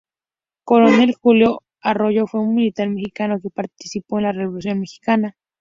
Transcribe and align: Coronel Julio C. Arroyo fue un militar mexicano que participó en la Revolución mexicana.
Coronel 0.63 1.13
Julio 1.13 1.59
C. 1.59 1.63
Arroyo 1.81 2.25
fue 2.25 2.39
un 2.39 2.55
militar 2.55 2.89
mexicano 2.89 3.39
que 3.39 3.51
participó 3.51 4.17
en 4.17 4.23
la 4.23 4.31
Revolución 4.31 4.79
mexicana. 4.79 5.37